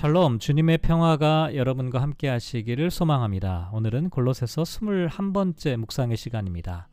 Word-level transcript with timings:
샬롬 0.00 0.38
주님의 0.38 0.78
평화가 0.78 1.54
여러분과 1.54 2.00
함께 2.00 2.26
하시기를 2.28 2.90
소망합니다. 2.90 3.68
오늘은 3.74 4.08
골로새서 4.08 4.62
21번째 4.62 5.76
묵상의 5.76 6.16
시간입니다. 6.16 6.88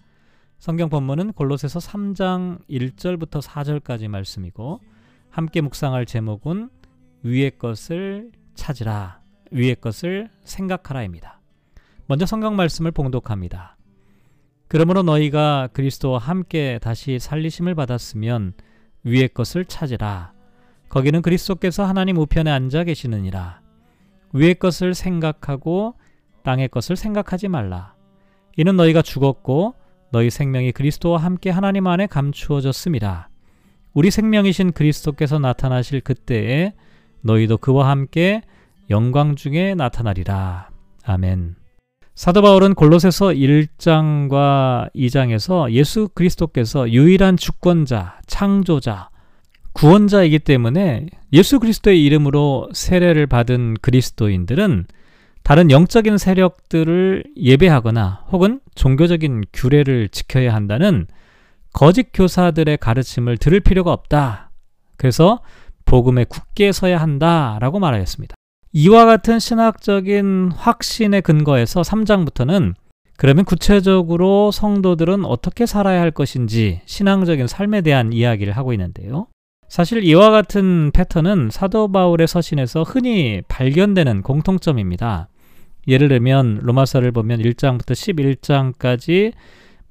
성경 0.60 0.89
본문은 0.89 1.32
골로새서 1.32 1.80
3장 1.80 2.68
1절부터 2.70 3.41
4절까지 3.41 4.09
말씀이고 4.09 4.82
함께 5.30 5.62
묵상할 5.62 6.05
제목은 6.05 6.68
위의 7.23 7.57
것을 7.57 8.34
찾으라 8.55 9.21
위의 9.52 9.78
것을 9.80 10.30
생각하라입니다. 10.44 11.39
먼저 12.08 12.26
성경 12.26 12.58
말씀을 12.58 12.92
봉독합니다. 12.92 13.78
그러므로 14.68 15.02
너희가 15.04 15.70
그리스도와 15.71 16.20
함께 16.20 16.78
다시 16.82 17.20
살리심을 17.20 17.74
받았으면 17.74 18.52
위의 19.05 19.30
것을 19.30 19.64
찾으라 19.64 20.34
거기는 20.90 21.22
그리스도께서 21.22 21.86
하나님 21.86 22.18
우편에 22.18 22.50
앉아 22.50 22.86
계시느니라. 22.86 23.62
위의 24.34 24.55
것을 24.55 24.94
생각하고 24.94 25.95
땅의 26.44 26.70
것을 26.70 26.95
생각하지 26.95 27.48
말라. 27.48 27.94
이는 28.55 28.76
너희가 28.76 29.02
죽었고 29.02 29.76
너희 30.12 30.30
생명이 30.30 30.72
그리스도와 30.72 31.20
함께 31.20 31.50
하나님 31.50 31.88
안에 31.88 32.08
감추어졌습니다. 32.08 33.30
우리 33.94 34.12
생명이신 34.12 34.72
그리스도께서 34.72 35.40
나타나실 35.40 36.02
그때에 36.02 36.73
너희도 37.22 37.58
그와 37.58 37.90
함께 37.90 38.42
영광 38.90 39.36
중에 39.36 39.76
나타나리라. 39.76 40.70
아멘. 41.04 41.56
사도 42.16 42.42
바울은 42.42 42.73
골로새서 42.73 43.28
1장과 43.28 44.92
2장에서 44.95 45.72
예수 45.72 46.09
그리스도께서 46.16 46.90
유일한 46.90 47.38
주권자, 47.38 48.20
창조자, 48.26 49.09
구원자이기 49.77 50.40
때문에 50.40 51.05
예수 51.34 51.59
그리스도의 51.59 52.04
이름으로 52.04 52.67
세례를 52.73 53.27
받은 53.27 53.76
그리스도인들은 53.80 54.88
다른 55.44 55.70
영적인 55.70 56.17
세력들을 56.17 57.23
예배하거나 57.38 58.25
혹은 58.31 58.59
종교적인 58.73 59.44
규례를 59.53 60.09
지켜야 60.09 60.55
한다는 60.55 61.05
거짓 61.73 62.09
교사들의 62.11 62.78
가르침을 62.78 63.38
들을 63.38 63.59
필요가 63.59 63.94
없다. 63.94 64.50
그래서 64.98 65.42
복음에 65.86 66.23
굳게 66.23 66.72
서야 66.72 67.00
한다 67.00 67.59
라고 67.61 67.78
말하였습니다. 67.78 68.33
이와 68.73 69.05
같은 69.05 69.38
신학적인 69.38 70.53
확신의 70.55 71.22
근거에서 71.22 71.81
3장부터는 71.81 72.73
그러면 73.16 73.45
구체적으로 73.45 74.50
성도들은 74.50 75.23
어떻게 75.23 75.67
살아야 75.67 76.02
할 76.02 76.09
것인지 76.09 76.81
신앙적인 76.88 77.45
삶에 77.45 77.81
대한 77.81 78.11
이야기를 78.11 78.58
하고 78.58 78.73
있는데요. 78.73 79.28
사실 79.68 80.04
이와 80.04 80.30
같은 80.30 80.92
패턴은 80.92 81.50
사도 81.52 81.92
바울의 81.92 82.28
서신에서 82.28 82.84
흔히 82.84 83.42
발견되는 83.48 84.22
공통점입니다. 84.22 85.28
예를 85.88 86.08
들면 86.10 86.60
로마서를 86.64 87.12
보면 87.12 87.40
1장부터 87.42 87.92
11장까지 88.73 89.34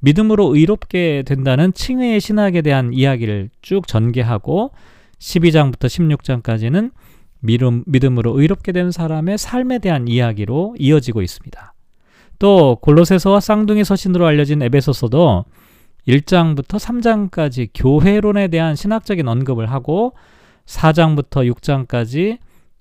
믿음으로 0.00 0.54
의롭게 0.54 1.22
된다는 1.26 1.72
칭의의 1.72 2.20
신학에 2.20 2.62
대한 2.62 2.92
이야기를 2.92 3.50
쭉 3.62 3.86
전개하고 3.86 4.72
12장부터 5.18 5.86
16장까지는 5.86 6.92
믿음, 7.40 7.82
믿음으로 7.86 8.38
의롭게 8.38 8.72
된 8.72 8.90
사람의 8.90 9.38
삶에 9.38 9.78
대한 9.78 10.08
이야기로 10.08 10.76
이어지고 10.78 11.22
있습니다. 11.22 11.74
또 12.38 12.76
골로새서와 12.82 13.40
쌍둥이 13.40 13.84
서신으로 13.84 14.26
알려진 14.26 14.62
에베소서도 14.62 15.44
1장부터 16.06 16.78
3장까지 16.78 17.70
교회론에 17.74 18.48
대한 18.48 18.76
신학적인 18.76 19.26
언급을 19.26 19.70
하고 19.70 20.14
4장부터 20.66 21.52
6장까지 21.52 22.38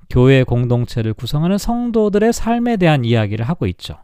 교회 0.10 0.44
공동체를 0.44 1.14
구성하는 1.14 1.58
성도들의 1.58 2.34
삶에 2.34 2.78
대한 2.78 3.04
이야기를 3.04 3.48
하고 3.48 3.66
있죠. 3.68 3.98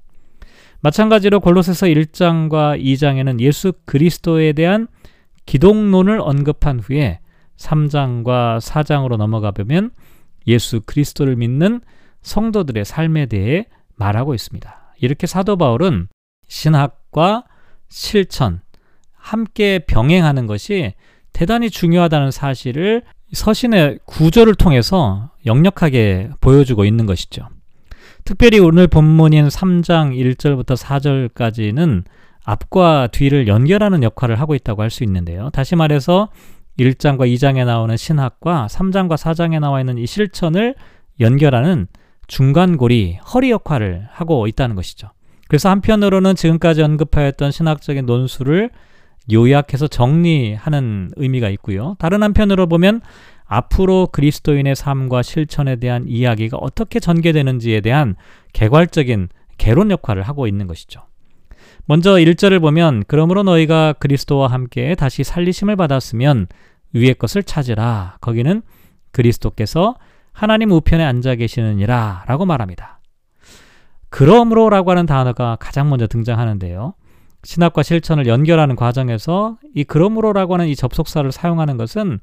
마찬가지로 0.81 1.40
골로새서 1.41 1.88
1장과 1.88 2.81
2장에는 2.81 3.40
예수 3.40 3.73
그리스도에 3.85 4.53
대한 4.53 4.88
기독론을 5.45 6.19
언급한 6.19 6.79
후에 6.79 7.19
3장과 7.57 8.59
4장으로 8.59 9.18
넘어가 9.18 9.51
보면 9.51 9.91
예수 10.47 10.81
그리스도를 10.81 11.35
믿는 11.35 11.81
성도들의 12.24 12.84
삶에 12.85 13.28
대해 13.28 13.68
말하고 13.95 14.34
있습니다. 14.34 14.95
이렇게 15.00 15.28
사도 15.28 15.56
바울은 15.57 16.07
신학과 16.47 17.44
실천, 17.90 18.62
함께 19.21 19.79
병행하는 19.79 20.47
것이 20.47 20.93
대단히 21.31 21.69
중요하다는 21.69 22.31
사실을 22.31 23.03
서신의 23.31 23.99
구조를 24.05 24.55
통해서 24.55 25.29
역력하게 25.45 26.31
보여주고 26.41 26.83
있는 26.83 27.05
것이죠. 27.05 27.47
특별히 28.25 28.59
오늘 28.59 28.87
본문인 28.87 29.47
3장 29.47 30.13
1절부터 30.13 30.75
4절까지는 30.75 32.03
앞과 32.43 33.07
뒤를 33.07 33.47
연결하는 33.47 34.03
역할을 34.03 34.39
하고 34.39 34.55
있다고 34.55 34.81
할 34.81 34.89
수 34.89 35.03
있는데요. 35.03 35.49
다시 35.51 35.75
말해서 35.75 36.29
1장과 36.79 37.19
2장에 37.19 37.65
나오는 37.65 37.95
신학과 37.95 38.67
3장과 38.69 39.15
4장에 39.15 39.59
나와 39.59 39.79
있는 39.79 39.97
이 39.97 40.05
실천을 40.05 40.75
연결하는 41.19 41.88
중간고리, 42.27 43.19
허리 43.33 43.51
역할을 43.51 44.07
하고 44.09 44.47
있다는 44.47 44.75
것이죠. 44.75 45.09
그래서 45.47 45.69
한편으로는 45.69 46.35
지금까지 46.35 46.81
언급하였던 46.81 47.51
신학적인 47.51 48.05
논술을 48.05 48.69
요약해서 49.31 49.88
정리하는 49.88 51.12
의미가 51.16 51.50
있고요. 51.50 51.96
다른 52.00 52.24
한편으로 52.24 52.68
보면 52.68 53.02
앞으로 53.46 54.08
그리스도인의 54.12 54.75
삶과 54.75 55.22
실천에 55.24 55.75
대한 55.75 56.06
이야기가 56.08 56.58
어떻게 56.58 57.00
전개되는지에 57.00 57.81
대한 57.81 58.16
개괄적인 58.53 59.30
개론 59.58 59.92
역할을 59.92 60.24
하고 60.24 60.47
있는 60.47 60.68
것이죠. 60.68 61.02
먼저 61.86 62.12
1절을 62.14 62.62
보면 62.62 63.03
그러므로 63.08 63.44
너희가 63.44 63.94
그리스도와 63.94 64.47
함께 64.47 64.96
다시 64.96 65.24
살리심을 65.24 65.75
받았으면 65.75 66.48
위의 66.94 67.13
것을 67.16 67.44
찾으라. 67.44 68.18
거기는 68.22 68.62
그리스도께서 69.12 69.96
하나님 70.31 70.72
우편에 70.72 71.03
앉아 71.03 71.36
계시느니라 71.36 72.24
라고 72.28 72.46
말합니다. 72.46 73.00
그러므로라고 74.09 74.92
하는 74.92 75.06
단어가 75.06 75.58
가장 75.59 75.90
먼저 75.90 76.08
등장하는데요. 76.08 76.94
신학과 77.44 77.84
실천을 77.84 78.28
연결하는 78.28 78.75
과정에서 78.75 79.57
이 79.74 79.84
그러므로라고 79.84 80.53
하는 80.53 80.68
이 80.68 80.75
접속사를 80.75 81.31
사용하는 81.31 81.78
것은 81.78 82.19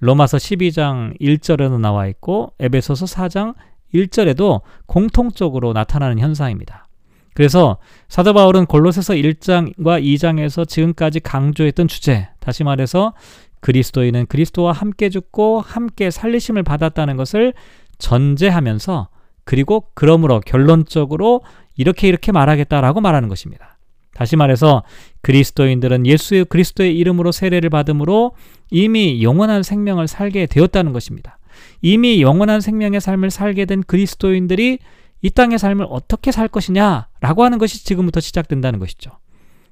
로마서 0.00 0.38
12장 0.38 1.18
1절에도 1.20 1.78
나와 1.78 2.06
있고 2.08 2.54
에베소서 2.58 3.06
4장 3.06 3.54
1절에도 3.94 4.62
공통적으로 4.86 5.72
나타나는 5.72 6.18
현상입니다. 6.18 6.88
그래서 7.34 7.78
사도 8.08 8.34
바울은 8.34 8.66
골로새서 8.66 9.14
1장과 9.14 10.02
2장에서 10.02 10.68
지금까지 10.68 11.20
강조했던 11.20 11.88
주제, 11.88 12.28
다시 12.40 12.64
말해서 12.64 13.14
그리스도인은 13.60 14.26
그리스도와 14.26 14.72
함께 14.72 15.08
죽고 15.08 15.60
함께 15.60 16.10
살리심을 16.10 16.62
받았다는 16.62 17.16
것을 17.16 17.54
전제하면서 17.98 19.08
그리고 19.44 19.86
그러므로 19.94 20.40
결론적으로 20.40 21.42
이렇게 21.76 22.08
이렇게 22.08 22.32
말하겠다라고 22.32 23.00
말하는 23.00 23.28
것입니다. 23.28 23.71
다시 24.14 24.36
말해서 24.36 24.82
그리스도인들은 25.22 26.06
예수 26.06 26.44
그리스도의 26.48 26.96
이름으로 26.98 27.32
세례를 27.32 27.70
받음으로 27.70 28.32
이미 28.70 29.22
영원한 29.22 29.62
생명을 29.62 30.08
살게 30.08 30.46
되었다는 30.46 30.92
것입니다. 30.92 31.38
이미 31.80 32.22
영원한 32.22 32.60
생명의 32.60 33.00
삶을 33.00 33.30
살게 33.30 33.64
된 33.64 33.82
그리스도인들이 33.82 34.78
이 35.22 35.30
땅의 35.30 35.58
삶을 35.58 35.86
어떻게 35.88 36.32
살 36.32 36.48
것이냐라고 36.48 37.44
하는 37.44 37.58
것이 37.58 37.84
지금부터 37.84 38.20
시작된다는 38.20 38.78
것이죠. 38.78 39.10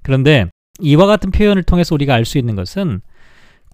그런데 0.02 0.46
이와 0.80 1.06
같은 1.06 1.30
표현을 1.30 1.62
통해서 1.64 1.94
우리가 1.94 2.14
알 2.14 2.24
수 2.24 2.38
있는 2.38 2.56
것은 2.56 3.00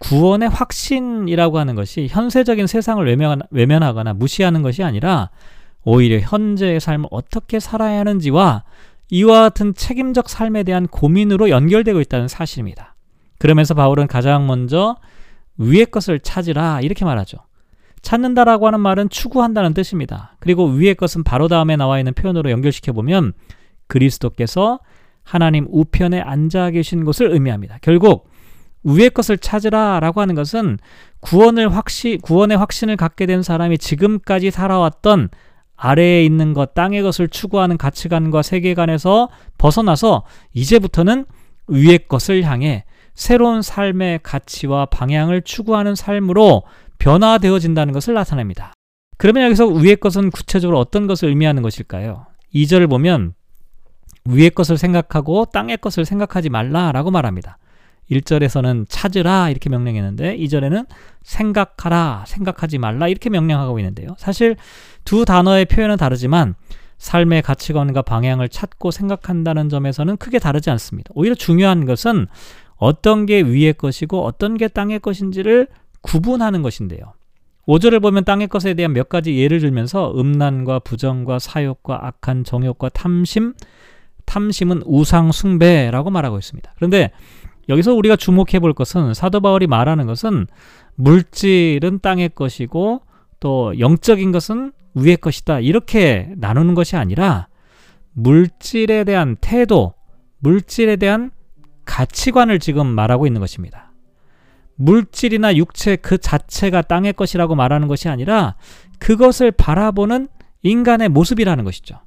구원의 0.00 0.48
확신이라고 0.48 1.58
하는 1.58 1.74
것이 1.74 2.06
현세적인 2.10 2.66
세상을 2.66 3.04
외면, 3.06 3.40
외면하거나 3.50 4.14
무시하는 4.14 4.62
것이 4.62 4.82
아니라 4.82 5.30
오히려 5.84 6.18
현재의 6.18 6.80
삶을 6.80 7.08
어떻게 7.10 7.60
살아야 7.60 8.00
하는지와 8.00 8.64
이와 9.10 9.42
같은 9.42 9.74
책임적 9.74 10.28
삶에 10.28 10.62
대한 10.62 10.86
고민으로 10.86 11.50
연결되고 11.50 12.00
있다는 12.00 12.28
사실입니다. 12.28 12.96
그러면서 13.38 13.74
바울은 13.74 14.06
가장 14.06 14.46
먼저 14.46 14.96
위의 15.58 15.86
것을 15.86 16.20
찾으라 16.20 16.80
이렇게 16.80 17.04
말하죠. 17.04 17.38
찾는다라고 18.02 18.66
하는 18.66 18.80
말은 18.80 19.08
추구한다는 19.08 19.74
뜻입니다. 19.74 20.36
그리고 20.38 20.66
위의 20.66 20.94
것은 20.94 21.24
바로 21.24 21.48
다음에 21.48 21.76
나와 21.76 21.98
있는 21.98 22.12
표현으로 22.14 22.50
연결시켜 22.50 22.92
보면 22.92 23.32
그리스도께서 23.86 24.80
하나님 25.22 25.66
우편에 25.70 26.20
앉아 26.20 26.70
계신 26.70 27.04
것을 27.04 27.32
의미합니다. 27.32 27.78
결국 27.82 28.28
위의 28.84 29.10
것을 29.10 29.38
찾으라라고 29.38 30.20
하는 30.20 30.36
것은 30.36 30.78
구원을 31.20 31.74
확시 31.74 32.18
구원의 32.22 32.56
확신을 32.56 32.96
갖게 32.96 33.26
된 33.26 33.42
사람이 33.42 33.78
지금까지 33.78 34.52
살아왔던 34.52 35.30
아래에 35.76 36.24
있는 36.24 36.54
것, 36.54 36.74
땅의 36.74 37.02
것을 37.02 37.28
추구하는 37.28 37.76
가치관과 37.76 38.42
세계관에서 38.42 39.28
벗어나서 39.58 40.24
이제부터는 40.54 41.26
위의 41.68 42.00
것을 42.08 42.44
향해 42.44 42.84
새로운 43.14 43.62
삶의 43.62 44.20
가치와 44.22 44.86
방향을 44.86 45.42
추구하는 45.42 45.94
삶으로 45.94 46.62
변화되어진다는 46.98 47.92
것을 47.92 48.14
나타냅니다. 48.14 48.72
그러면 49.18 49.44
여기서 49.44 49.66
위의 49.66 49.96
것은 49.96 50.30
구체적으로 50.30 50.78
어떤 50.78 51.06
것을 51.06 51.28
의미하는 51.28 51.62
것일까요? 51.62 52.26
2절을 52.54 52.88
보면 52.88 53.34
위의 54.26 54.50
것을 54.50 54.76
생각하고 54.76 55.46
땅의 55.46 55.78
것을 55.78 56.04
생각하지 56.04 56.50
말라라고 56.50 57.10
말합니다. 57.10 57.58
1절에서는 58.10 58.86
찾으라 58.88 59.50
이렇게 59.50 59.68
명령했는데 59.68 60.36
2절에는 60.38 60.86
생각하라 61.22 62.24
생각하지 62.26 62.78
말라 62.78 63.08
이렇게 63.08 63.30
명령하고 63.30 63.78
있는데요. 63.80 64.14
사실 64.18 64.56
두 65.04 65.24
단어의 65.24 65.64
표현은 65.66 65.96
다르지만 65.96 66.54
삶의 66.98 67.42
가치관과 67.42 68.02
방향을 68.02 68.48
찾고 68.48 68.90
생각한다는 68.90 69.68
점에서는 69.68 70.16
크게 70.16 70.38
다르지 70.38 70.70
않습니다. 70.70 71.10
오히려 71.14 71.34
중요한 71.34 71.84
것은 71.84 72.26
어떤 72.76 73.26
게 73.26 73.40
위의 73.40 73.74
것이고 73.74 74.24
어떤 74.24 74.56
게 74.56 74.68
땅의 74.68 75.00
것인지를 75.00 75.68
구분하는 76.02 76.62
것인데요. 76.62 77.14
5절을 77.66 78.00
보면 78.00 78.24
땅의 78.24 78.46
것에 78.48 78.74
대한 78.74 78.92
몇 78.92 79.08
가지 79.08 79.36
예를 79.36 79.60
들면서 79.60 80.14
음란과 80.16 80.80
부정과 80.80 81.38
사욕과 81.38 82.06
악한 82.06 82.44
정욕과 82.44 82.90
탐심, 82.90 83.54
탐심은 84.24 84.82
우상 84.86 85.32
숭배라고 85.32 86.10
말하고 86.10 86.38
있습니다. 86.38 86.72
그런데 86.76 87.10
여기서 87.68 87.94
우리가 87.94 88.16
주목해 88.16 88.60
볼 88.60 88.72
것은 88.72 89.14
사도 89.14 89.40
바울이 89.40 89.66
말하는 89.66 90.06
것은 90.06 90.46
물질은 90.94 92.00
땅의 92.00 92.30
것이고 92.34 93.02
또 93.40 93.78
영적인 93.78 94.32
것은 94.32 94.72
위의 94.94 95.16
것이다. 95.16 95.60
이렇게 95.60 96.32
나누는 96.36 96.74
것이 96.74 96.96
아니라 96.96 97.48
물질에 98.12 99.04
대한 99.04 99.36
태도, 99.40 99.94
물질에 100.38 100.96
대한 100.96 101.30
가치관을 101.84 102.58
지금 102.58 102.86
말하고 102.86 103.26
있는 103.26 103.40
것입니다. 103.40 103.92
물질이나 104.76 105.56
육체 105.56 105.96
그 105.96 106.18
자체가 106.18 106.82
땅의 106.82 107.14
것이라고 107.14 107.54
말하는 107.54 107.88
것이 107.88 108.08
아니라 108.08 108.56
그것을 108.98 109.50
바라보는 109.50 110.28
인간의 110.62 111.08
모습이라는 111.08 111.64
것이죠. 111.64 112.00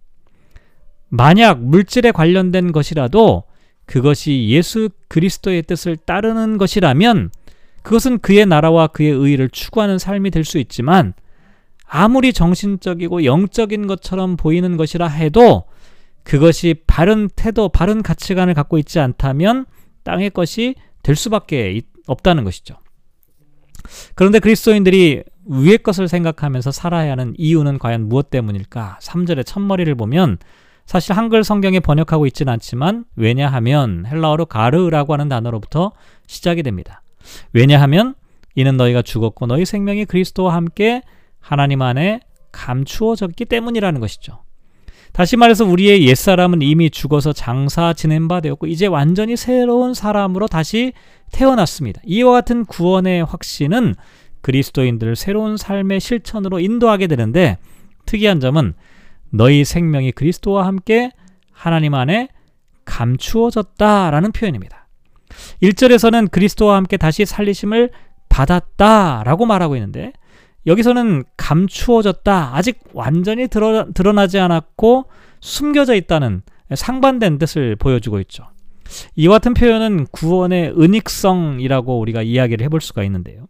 만약 1.10 1.62
물질에 1.62 2.12
관련된 2.12 2.72
것이라도 2.72 3.44
그것이 3.90 4.50
예수 4.50 4.90
그리스도의 5.08 5.64
뜻을 5.64 5.98
따르는 5.98 6.60
것이라면 6.60 7.32
그것은 7.82 8.20
그의 8.20 8.46
나라와 8.46 8.86
그의 8.86 9.10
의를 9.10 9.50
추구하는 9.50 9.98
삶이 9.98 10.30
될 10.30 10.44
수 10.44 10.60
있지만 10.60 11.16
아무리 11.88 12.32
정신적이고 12.32 13.26
영적인 13.26 13.88
것처럼 13.88 14.38
보이는 14.38 14.78
것이라 14.78 15.08
해도 15.08 15.64
그것이 16.22 16.76
바른 16.86 17.30
태도, 17.36 17.70
바른 17.70 18.04
가치관을 18.04 18.54
갖고 18.54 18.78
있지 18.78 19.00
않다면 19.00 19.66
땅의 20.04 20.30
것이 20.30 20.76
될 21.02 21.16
수밖에 21.16 21.82
없다는 22.06 22.44
것이죠. 22.44 22.76
그런데 24.14 24.38
그리스도인들이 24.38 25.24
위의 25.48 25.80
것을 25.80 26.08
생각하면서 26.08 26.72
살아야 26.72 27.14
하는 27.14 27.34
이유는 27.40 27.80
과연 27.80 28.08
무엇 28.08 28.30
때문일까? 28.30 29.00
3절의 29.02 29.48
첫머리를 29.48 29.96
보면 29.96 30.38
사실 30.90 31.16
한글 31.16 31.44
성경에 31.44 31.80
번역하고 31.80 32.26
있지는 32.26 32.52
않지만 32.54 33.06
왜냐하면 33.16 34.08
헬라어로 34.08 34.48
가르라고 34.48 35.14
하는 35.14 35.30
단어로부터 35.30 35.92
시작이 36.26 36.64
됩니다. 36.64 37.04
왜냐하면 37.54 38.16
이는 38.56 38.76
너희가 38.76 39.04
죽었고 39.04 39.46
너희 39.46 39.66
생명이 39.66 40.06
그리스도와 40.06 40.56
함께 40.56 41.04
하나님 41.40 41.84
안에 41.84 42.22
감추어졌기 42.52 43.46
때문이라는 43.46 44.02
것이죠. 44.02 44.40
다시 45.14 45.38
말해서 45.38 45.64
우리의 45.64 46.08
옛사람은 46.08 46.64
이미 46.64 46.90
죽어서 46.90 47.34
장사 47.34 47.94
지낸 47.94 48.28
바 48.28 48.42
되었고 48.42 48.66
이제 48.66 48.88
완전히 48.88 49.38
새로운 49.38 49.94
사람으로 49.94 50.48
다시 50.48 50.94
태어났습니다. 51.32 52.02
이와 52.04 52.32
같은 52.32 52.66
구원의 52.66 53.26
확신은 53.26 53.94
그리스도인들을 54.42 55.16
새로운 55.16 55.56
삶의 55.56 56.00
실천으로 56.00 56.60
인도하게 56.60 57.06
되는데 57.06 57.60
특이한 58.08 58.40
점은 58.40 58.74
너희 59.32 59.64
생명이 59.64 60.12
그리스도와 60.12 60.66
함께 60.66 61.12
하나님 61.52 61.94
안에 61.94 62.30
감추어졌다라는 62.86 64.32
표현입니다. 64.32 64.88
1절에서는 65.62 66.32
그리스도와 66.32 66.76
함께 66.76 66.98
다시 66.98 67.26
살리심을 67.26 67.92
받았다라고 68.30 69.46
말하고 69.46 69.76
있는데 69.76 70.14
여기서는 70.66 71.24
감추어졌다. 71.38 72.56
아직 72.56 72.80
완전히 72.94 73.48
드러, 73.48 73.92
드러나지 73.94 74.40
않았고 74.40 75.06
숨겨져 75.40 75.96
있다는 75.96 76.42
상반된 76.74 77.38
뜻을 77.38 77.76
보여주고 77.76 78.20
있죠. 78.22 78.46
이와 79.16 79.36
같은 79.36 79.54
표현은 79.54 80.08
구원의 80.12 80.74
은익성이라고 80.80 82.00
우리가 82.00 82.22
이야기를 82.24 82.64
해볼 82.66 82.82
수가 82.82 83.04
있는데요. 83.04 83.48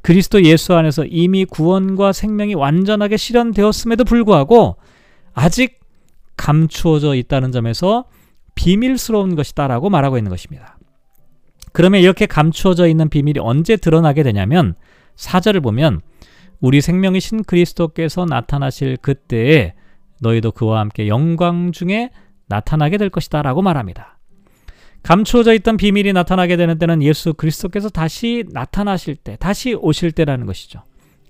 그리스도 0.00 0.42
예수 0.42 0.74
안에서 0.74 1.04
이미 1.04 1.44
구원과 1.44 2.12
생명이 2.12 2.54
완전하게 2.54 3.16
실현되었음에도 3.16 4.04
불구하고 4.04 4.76
아직 5.34 5.80
감추어져 6.36 7.14
있다는 7.14 7.52
점에서 7.52 8.04
비밀스러운 8.54 9.34
것이다라고 9.34 9.90
말하고 9.90 10.18
있는 10.18 10.30
것입니다. 10.30 10.78
그러면 11.72 12.00
이렇게 12.00 12.26
감추어져 12.26 12.86
있는 12.86 13.08
비밀이 13.08 13.38
언제 13.40 13.76
드러나게 13.76 14.22
되냐면 14.22 14.74
사절을 15.16 15.60
보면 15.60 16.00
우리 16.60 16.80
생명이신 16.80 17.44
그리스도께서 17.44 18.24
나타나실 18.24 18.98
그때에 18.98 19.74
너희도 20.20 20.52
그와 20.52 20.80
함께 20.80 21.08
영광 21.08 21.72
중에 21.72 22.10
나타나게 22.46 22.98
될 22.98 23.10
것이다 23.10 23.42
라고 23.42 23.62
말합니다. 23.62 24.18
감추어져 25.02 25.54
있던 25.54 25.76
비밀이 25.76 26.12
나타나게 26.12 26.56
되는 26.56 26.78
때는 26.78 27.02
예수 27.02 27.34
그리스도께서 27.34 27.88
다시 27.88 28.44
나타나실 28.52 29.16
때, 29.16 29.36
다시 29.40 29.74
오실 29.74 30.12
때라는 30.12 30.46
것이죠. 30.46 30.82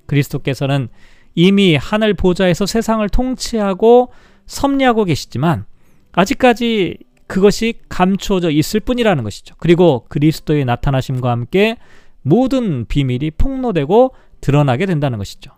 그리스도께서는 0.06 0.88
이미 1.34 1.76
하늘 1.76 2.14
보좌에서 2.14 2.67
세상을 2.67 3.06
통치하고 3.08 4.12
섭리하고 4.46 5.05
계시지만 5.05 5.64
아직까지 6.12 6.99
그것이 7.26 7.75
감추어져 7.88 8.50
있을 8.50 8.81
뿐이라는 8.81 9.25
것이죠. 9.25 9.55
그리고 9.58 10.05
그리스도의 10.08 10.64
나타나심과 10.67 11.31
함께 11.31 11.79
모든 12.23 12.84
비밀이 12.87 13.32
폭로되고 13.32 14.14
드러나게 14.40 14.87
된다는 14.87 15.19
것이죠. 15.19 15.52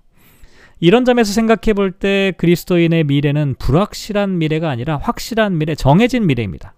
이런 0.81 1.05
점에서 1.05 1.33
생각해 1.33 1.73
볼 1.75 1.93
때 1.93 2.33
그리스도인의 2.37 3.05
미래는 3.05 3.57
불확실한 3.59 4.39
미래가 4.39 4.71
아니라 4.71 4.99
확실한 4.99 5.59
미래, 5.59 5.75
정해진 5.75 6.27
미래입니다. 6.27 6.75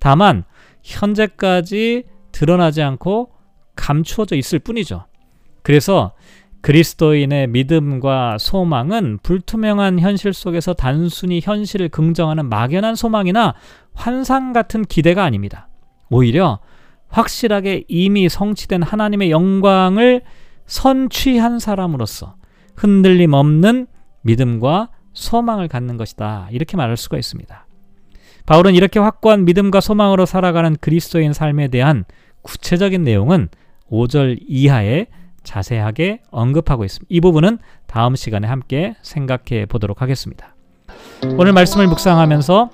다만 0.00 0.44
현재까지 0.82 2.04
드러나지 2.32 2.82
않고 2.82 3.30
감추어져 3.76 4.36
있을 4.36 4.58
뿐이죠. 4.58 5.06
그래서 5.62 6.12
그리스도인의 6.64 7.48
믿음과 7.48 8.38
소망은 8.38 9.18
불투명한 9.22 9.98
현실 9.98 10.32
속에서 10.32 10.72
단순히 10.72 11.42
현실을 11.42 11.90
긍정하는 11.90 12.48
막연한 12.48 12.94
소망이나 12.94 13.54
환상 13.92 14.54
같은 14.54 14.82
기대가 14.82 15.24
아닙니다. 15.24 15.68
오히려 16.08 16.60
확실하게 17.08 17.84
이미 17.86 18.30
성취된 18.30 18.82
하나님의 18.82 19.30
영광을 19.30 20.22
선취한 20.64 21.58
사람으로서 21.58 22.36
흔들림 22.74 23.34
없는 23.34 23.86
믿음과 24.22 24.88
소망을 25.12 25.68
갖는 25.68 25.98
것이다. 25.98 26.48
이렇게 26.50 26.78
말할 26.78 26.96
수가 26.96 27.18
있습니다. 27.18 27.66
바울은 28.46 28.74
이렇게 28.74 28.98
확고한 29.00 29.44
믿음과 29.44 29.82
소망으로 29.82 30.24
살아가는 30.24 30.74
그리스도인 30.80 31.34
삶에 31.34 31.68
대한 31.68 32.06
구체적인 32.40 33.04
내용은 33.04 33.50
5절 33.90 34.38
이하에 34.48 35.08
자세하게 35.44 36.22
언급하고 36.30 36.84
있습니다. 36.84 37.06
이 37.08 37.20
부분은 37.20 37.58
다음 37.86 38.16
시간에 38.16 38.48
함께 38.48 38.96
생각해 39.02 39.66
보도록 39.66 40.02
하겠습니다. 40.02 40.54
오늘 41.38 41.52
말씀을 41.52 41.86
묵상하면서 41.86 42.70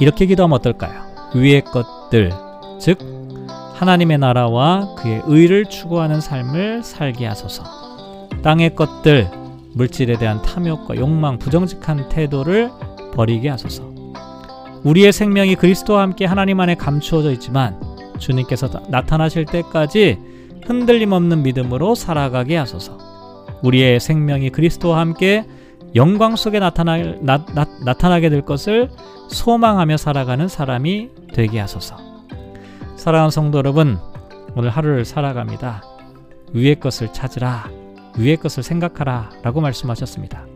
이렇게 0.00 0.26
기도하면 0.26 0.58
어떨까요? 0.58 1.02
위의 1.34 1.62
것들, 1.62 2.32
즉 2.80 2.98
하나님의 3.74 4.18
나라와 4.18 4.94
그의 4.96 5.22
의를 5.26 5.64
추구하는 5.66 6.20
삶을 6.20 6.82
살게 6.82 7.26
하소서. 7.26 7.64
땅의 8.42 8.74
것들, 8.74 9.28
물질에 9.74 10.16
대한 10.18 10.40
탐욕과 10.42 10.96
욕망, 10.96 11.38
부정직한 11.38 12.08
태도를 12.08 12.70
버리게 13.14 13.48
하소서. 13.48 13.84
우리의 14.84 15.12
생명이 15.12 15.56
그리스도와 15.56 16.02
함께 16.02 16.24
하나님 16.24 16.60
안에 16.60 16.74
감추어져 16.76 17.32
있지만 17.32 17.78
주님께서 18.18 18.68
나타나실 18.88 19.46
때까지 19.46 20.18
흔들림 20.66 21.12
없는 21.12 21.42
믿음으로 21.42 21.94
살아가게 21.94 22.56
하소서. 22.56 22.98
우리의 23.62 24.00
생명이 24.00 24.50
그리스도와 24.50 24.98
함께 25.00 25.44
영광 25.94 26.36
속에 26.36 26.58
나타나, 26.58 26.98
나, 27.20 27.44
나, 27.46 27.66
나타나게 27.84 28.28
될 28.28 28.42
것을 28.42 28.90
소망하며 29.28 29.96
살아가는 29.96 30.46
사람이 30.48 31.10
되게 31.32 31.58
하소서. 31.58 31.96
사랑하는 32.96 33.30
성도 33.30 33.58
여러분, 33.58 33.98
오늘 34.56 34.70
하루를 34.70 35.04
살아갑니다. 35.04 35.82
위의 36.52 36.80
것을 36.80 37.12
찾으라, 37.12 37.70
위의 38.18 38.36
것을 38.36 38.62
생각하라 38.62 39.30
라고 39.42 39.60
말씀하셨습니다. 39.60 40.46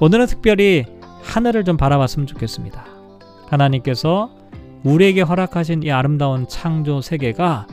오늘은 0.00 0.26
특별히 0.26 0.84
하늘을 1.22 1.64
좀 1.64 1.76
바라봤으면 1.76 2.26
좋겠습니다. 2.26 2.84
하나님께서 3.48 4.30
우리에게 4.82 5.22
허락하신 5.22 5.82
이 5.82 5.90
아름다운 5.90 6.46
창조 6.48 7.00
세계가 7.00 7.66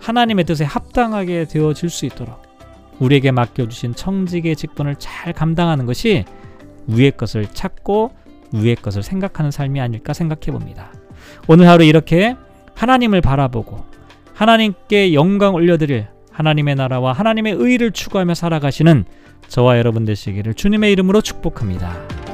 하나님의 0.00 0.44
뜻에 0.44 0.64
합당하게 0.64 1.44
되어질 1.46 1.90
수 1.90 2.06
있도록 2.06 2.42
우리에게 2.98 3.30
맡겨주신 3.30 3.94
청직의 3.94 4.56
직분을 4.56 4.96
잘 4.98 5.32
감당하는 5.32 5.86
것이 5.86 6.24
위의 6.86 7.12
것을 7.12 7.46
찾고 7.52 8.12
위의 8.52 8.76
것을 8.76 9.02
생각하는 9.02 9.50
삶이 9.50 9.80
아닐까 9.80 10.12
생각해 10.12 10.46
봅니다. 10.46 10.92
오늘 11.46 11.68
하루 11.68 11.84
이렇게 11.84 12.36
하나님을 12.74 13.20
바라보고 13.20 13.84
하나님께 14.34 15.14
영광 15.14 15.54
올려드릴 15.54 16.06
하나님의 16.30 16.76
나라와 16.76 17.12
하나님의 17.12 17.54
의를 17.54 17.90
추구하며 17.90 18.34
살아가시는 18.34 19.04
저와 19.48 19.78
여러분 19.78 20.04
되시기를 20.04 20.54
주님의 20.54 20.92
이름으로 20.92 21.20
축복합니다. 21.20 22.27